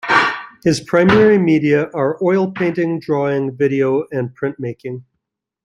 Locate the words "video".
3.55-4.07